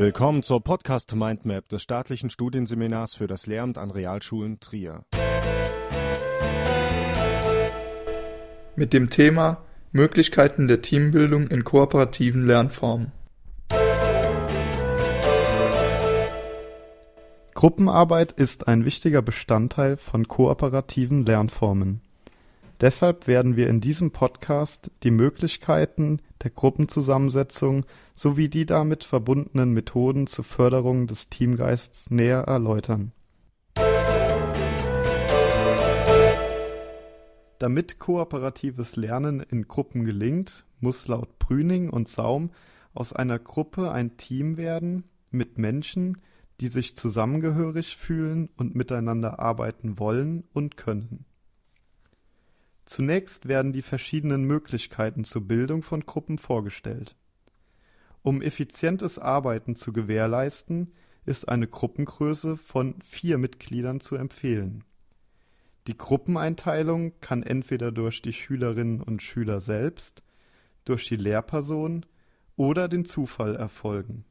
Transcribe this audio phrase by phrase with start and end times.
[0.00, 5.02] Willkommen zur Podcast Mindmap des staatlichen Studienseminars für das Lehramt an Realschulen Trier.
[8.76, 13.10] Mit dem Thema Möglichkeiten der Teambildung in kooperativen Lernformen.
[17.54, 22.02] Gruppenarbeit ist ein wichtiger Bestandteil von kooperativen Lernformen.
[22.80, 30.28] Deshalb werden wir in diesem Podcast die Möglichkeiten der Gruppenzusammensetzung sowie die damit verbundenen Methoden
[30.28, 33.10] zur Förderung des Teamgeists näher erläutern.
[37.58, 42.50] Damit kooperatives Lernen in Gruppen gelingt, muss laut Brüning und Saum
[42.94, 45.02] aus einer Gruppe ein Team werden
[45.32, 46.18] mit Menschen,
[46.60, 51.24] die sich zusammengehörig fühlen und miteinander arbeiten wollen und können.
[52.88, 57.16] Zunächst werden die verschiedenen Möglichkeiten zur Bildung von Gruppen vorgestellt.
[58.22, 60.94] Um effizientes Arbeiten zu gewährleisten,
[61.26, 64.84] ist eine Gruppengröße von vier Mitgliedern zu empfehlen.
[65.86, 70.22] Die Gruppeneinteilung kann entweder durch die Schülerinnen und Schüler selbst,
[70.86, 72.06] durch die Lehrperson
[72.56, 74.24] oder den Zufall erfolgen.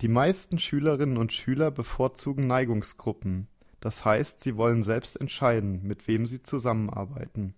[0.00, 3.48] Die meisten Schülerinnen und Schüler bevorzugen Neigungsgruppen
[3.84, 7.54] das heißt, sie wollen selbst entscheiden, mit wem sie zusammenarbeiten.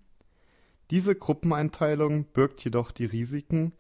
[0.91, 3.73] Diese Gruppeneinteilung birgt jedoch die Risiken,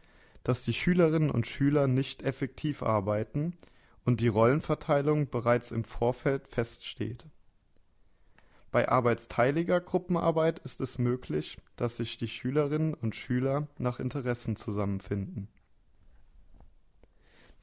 [0.44, 3.56] dass die Schülerinnen und Schüler nicht effektiv arbeiten
[4.04, 7.26] und die Rollenverteilung bereits im Vorfeld feststeht.
[8.70, 15.48] Bei arbeitsteiliger Gruppenarbeit ist es möglich, dass sich die Schülerinnen und Schüler nach Interessen zusammenfinden.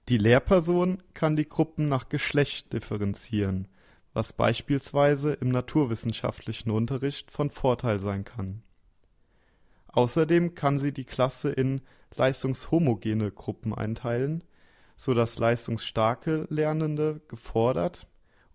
[0.09, 3.69] Die Lehrperson kann die Gruppen nach Geschlecht differenzieren
[4.13, 8.61] was beispielsweise im naturwissenschaftlichen Unterricht von Vorteil sein kann.
[9.87, 11.81] Außerdem kann sie die Klasse in
[12.15, 14.43] leistungshomogene Gruppen einteilen,
[14.95, 18.07] so dass leistungsstarke Lernende gefordert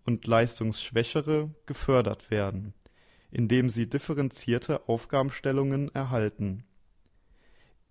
[0.05, 2.73] und leistungsschwächere gefördert werden,
[3.29, 6.63] indem sie differenzierte Aufgabenstellungen erhalten.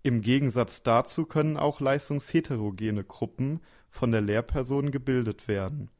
[0.01, 5.91] Im Gegensatz dazu können auch leistungsheterogene Gruppen von der Lehrperson gebildet werden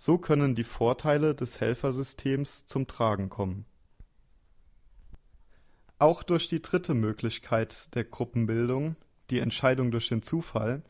[0.00, 3.66] so können die Vorteile des Helfersystems zum Tragen kommen.
[5.98, 8.96] Auch durch die dritte Möglichkeit der Gruppenbildung,
[9.28, 10.82] die Entscheidung durch den Zufall,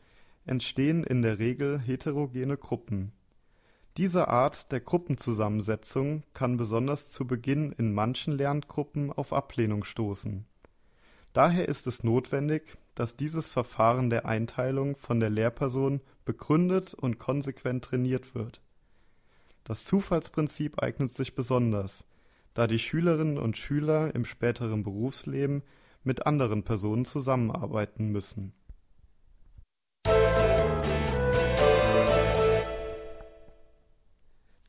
[0.45, 3.11] entstehen in der Regel heterogene Gruppen.
[3.97, 10.45] Diese Art der Gruppenzusammensetzung kann besonders zu Beginn in manchen Lerngruppen auf Ablehnung stoßen.
[11.33, 17.83] Daher ist es notwendig, dass dieses Verfahren der Einteilung von der Lehrperson begründet und konsequent
[17.83, 18.61] trainiert wird
[19.63, 22.05] das Zufallsprinzip eignet sich besonders,
[22.53, 25.63] da die Schülerinnen und Schüler im späteren Berufsleben
[26.03, 28.53] mit anderen Personen zusammenarbeiten müssen.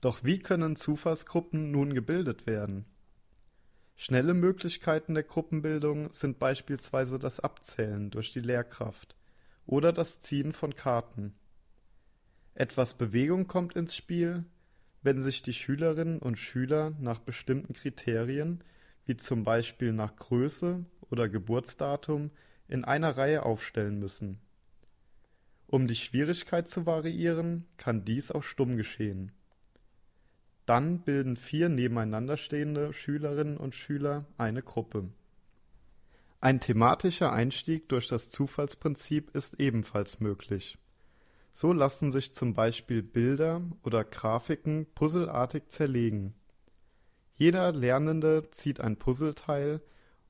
[0.01, 2.87] Doch wie können Zufallsgruppen nun gebildet werden?
[3.97, 9.15] Schnelle Möglichkeiten der Gruppenbildung sind beispielsweise das Abzählen durch die Lehrkraft
[9.65, 11.35] oder das Ziehen von Karten.
[12.55, 14.45] Etwas Bewegung kommt ins Spiel,
[15.03, 18.63] wenn sich die Schülerinnen und Schüler nach bestimmten Kriterien,
[19.05, 22.31] wie zum Beispiel nach Größe oder Geburtsdatum,
[22.69, 24.39] in einer Reihe aufstellen müssen.
[25.67, 29.33] Um die Schwierigkeit zu variieren, kann dies auch stumm geschehen.
[30.67, 35.09] Dann bilden vier nebeneinander stehende Schülerinnen und Schüler eine Gruppe.
[36.41, 40.79] Ein thematischer Einstieg durch das Zufallsprinzip ist ebenfalls möglich
[41.53, 46.35] so lassen sich zum Beispiel Bilder oder Grafiken puzzelartig zerlegen.
[47.35, 49.83] Jeder Lernende zieht ein Puzzleteil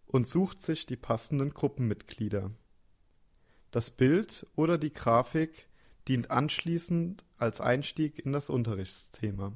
[0.07, 2.51] und sucht sich die passenden Gruppenmitglieder.
[3.71, 5.69] Das Bild oder die Grafik
[6.09, 9.53] dient anschließend als Einstieg in das Unterrichtsthema.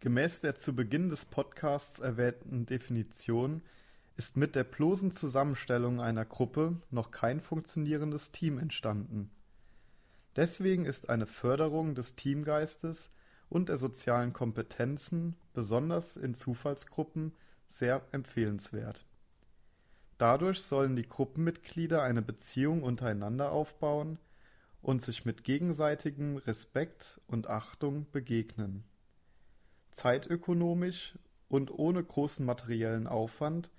[0.00, 3.62] Gemäß der zu Beginn des Podcasts erwähnten Definition
[4.20, 9.30] ist mit der bloßen Zusammenstellung einer Gruppe noch kein funktionierendes Team entstanden.
[10.36, 13.08] Deswegen ist eine Förderung des Teamgeistes
[13.48, 17.32] und der sozialen Kompetenzen, besonders in Zufallsgruppen,
[17.70, 19.06] sehr empfehlenswert.
[20.18, 24.18] Dadurch sollen die Gruppenmitglieder eine Beziehung untereinander aufbauen
[24.82, 28.84] und sich mit gegenseitigem Respekt und Achtung begegnen.
[29.92, 31.18] Zeitökonomisch
[31.48, 33.70] und ohne großen materiellen Aufwand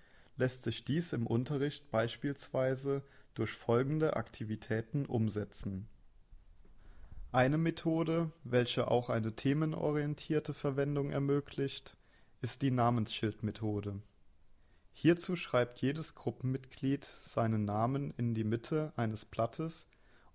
[0.42, 3.04] lässt sich dies im Unterricht beispielsweise
[3.36, 5.88] durch folgende Aktivitäten umsetzen.
[7.32, 11.96] Eine Methode, welche auch eine themenorientierte Verwendung ermöglicht,
[12.42, 14.02] ist die Namensschildmethode.
[14.94, 19.86] Hierzu schreibt jedes Gruppenmitglied seinen Namen in die Mitte eines Blattes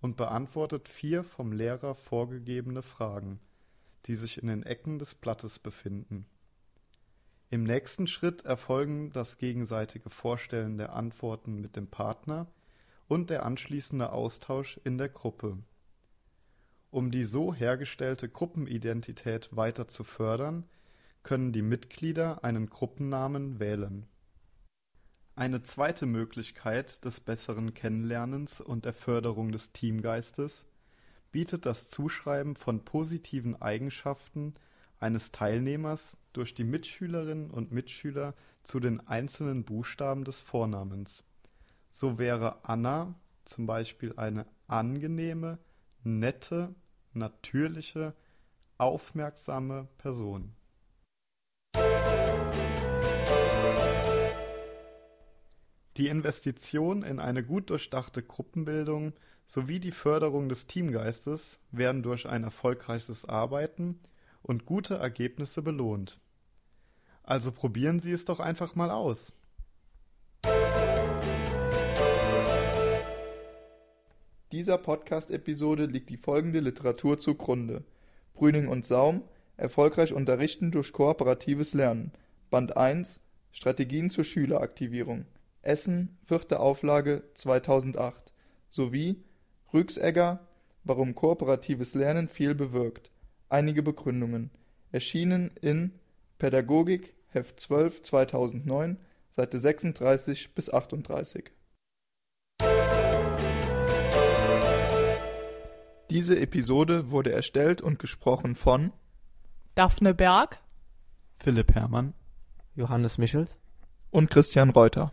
[0.01, 3.41] und beantwortet vier vom Lehrer vorgegebene Fragen,
[4.07, 6.27] die sich in den Ecken des Blattes befinden.
[7.49, 12.49] Im nächsten Schritt erfolgen das gegenseitige Vorstellen der Antworten mit dem Partner
[13.07, 15.59] und der anschließende Austausch in der Gruppe.
[16.91, 20.65] Um die so hergestellte Gruppenidentität weiter zu fördern,
[21.23, 24.07] können die Mitglieder einen Gruppennamen wählen.
[25.37, 30.65] Eine zweite Möglichkeit des besseren Kennenlernens und der Förderung des Teamgeistes
[31.31, 34.55] bietet das Zuschreiben von positiven Eigenschaften
[35.01, 41.25] eines Teilnehmers durch die Mitschülerinnen und Mitschüler zu den einzelnen Buchstaben des Vornamens.
[41.89, 43.15] So wäre Anna
[43.45, 45.59] zum Beispiel eine angenehme,
[46.03, 46.75] nette,
[47.13, 48.15] natürliche,
[48.79, 50.55] aufmerksame Person.
[55.97, 59.15] Die Investition in eine gut durchdachte Gruppenbildung
[59.47, 64.01] sowie die Förderung des Teamgeistes werden durch ein erfolgreiches Arbeiten
[64.47, 66.21] und gute Ergebnisse belohnt.
[67.25, 69.37] Also probieren Sie es doch einfach mal aus.
[74.53, 77.85] Dieser Podcast-Episode liegt die folgende Literatur zugrunde:
[78.35, 79.25] Brüning und Saum
[79.57, 82.13] Erfolgreich unterrichten durch kooperatives Lernen.
[82.51, 83.21] Band 1
[83.51, 85.25] Strategien zur Schüleraktivierung.
[85.63, 88.33] Essen, vierte Auflage 2008
[88.69, 89.25] sowie
[89.73, 90.47] Rücksegger
[90.85, 93.11] Warum kooperatives Lernen viel bewirkt.
[93.49, 94.51] Einige Begründungen.
[94.93, 95.93] Erschienen in
[96.39, 98.99] Pädagogik, Heft 12 2009,
[99.37, 101.53] Seite 36 bis 38.
[106.11, 108.93] Diese Episode wurde erstellt und gesprochen von
[109.75, 110.61] Daphne Berg,
[111.39, 112.15] Philipp Herrmann
[112.75, 113.59] Johannes Michels
[114.11, 115.13] und Christian Reuter.